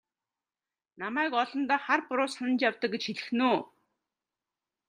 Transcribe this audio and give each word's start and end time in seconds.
Намайг 1.01 1.33
олондоо 1.43 1.79
хар 1.85 1.99
буруу 2.07 2.29
санаж 2.33 2.59
явдаг 2.69 2.89
гэж 2.93 3.03
хэлэх 3.05 3.27
нь 3.37 3.45
үү? 3.51 3.59